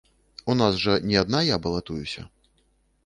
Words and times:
У 0.53 0.55
нас 0.61 0.79
жа 0.85 0.95
не 1.11 1.19
адна 1.23 1.43
я 1.49 1.61
балатуюся. 1.67 2.21